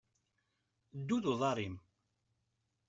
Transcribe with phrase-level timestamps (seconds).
[0.99, 1.75] Ddu d uḍaṛ-im!